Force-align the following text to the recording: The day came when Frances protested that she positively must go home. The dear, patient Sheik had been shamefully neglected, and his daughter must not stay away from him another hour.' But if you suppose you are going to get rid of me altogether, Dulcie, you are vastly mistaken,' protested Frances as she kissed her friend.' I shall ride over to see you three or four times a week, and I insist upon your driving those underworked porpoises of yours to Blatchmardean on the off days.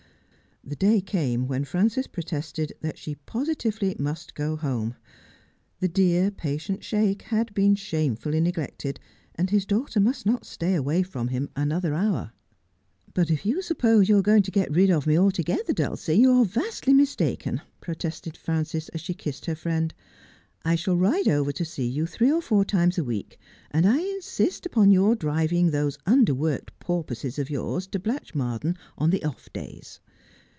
The 0.63 0.75
day 0.75 1.01
came 1.01 1.47
when 1.47 1.65
Frances 1.65 2.05
protested 2.05 2.71
that 2.81 2.97
she 2.99 3.15
positively 3.15 3.95
must 3.97 4.35
go 4.35 4.55
home. 4.55 4.93
The 5.79 5.87
dear, 5.87 6.29
patient 6.29 6.83
Sheik 6.83 7.23
had 7.23 7.51
been 7.55 7.73
shamefully 7.73 8.39
neglected, 8.39 8.99
and 9.33 9.49
his 9.49 9.65
daughter 9.65 9.99
must 9.99 10.23
not 10.23 10.45
stay 10.45 10.75
away 10.75 11.01
from 11.01 11.29
him 11.29 11.49
another 11.55 11.95
hour.' 11.95 12.31
But 13.15 13.31
if 13.31 13.43
you 13.43 13.63
suppose 13.63 14.07
you 14.07 14.17
are 14.19 14.21
going 14.21 14.43
to 14.43 14.51
get 14.51 14.71
rid 14.71 14.91
of 14.91 15.07
me 15.07 15.17
altogether, 15.17 15.73
Dulcie, 15.73 16.13
you 16.13 16.31
are 16.33 16.45
vastly 16.45 16.93
mistaken,' 16.93 17.61
protested 17.81 18.37
Frances 18.37 18.87
as 18.89 19.01
she 19.01 19.15
kissed 19.15 19.47
her 19.47 19.55
friend.' 19.55 19.95
I 20.63 20.75
shall 20.75 20.95
ride 20.95 21.27
over 21.27 21.51
to 21.51 21.65
see 21.65 21.87
you 21.87 22.05
three 22.05 22.31
or 22.31 22.41
four 22.41 22.65
times 22.65 22.99
a 22.99 23.03
week, 23.03 23.39
and 23.71 23.87
I 23.87 23.97
insist 23.99 24.67
upon 24.67 24.91
your 24.91 25.15
driving 25.15 25.71
those 25.71 25.97
underworked 26.05 26.69
porpoises 26.79 27.39
of 27.39 27.49
yours 27.49 27.87
to 27.87 27.99
Blatchmardean 27.99 28.77
on 28.95 29.09
the 29.09 29.23
off 29.25 29.51
days. 29.53 29.99